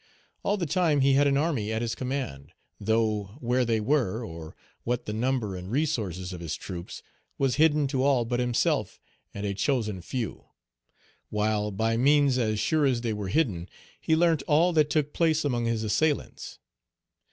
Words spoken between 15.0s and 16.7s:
place among his assailants.